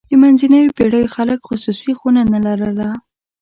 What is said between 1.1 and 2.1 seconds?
خلک خصوصي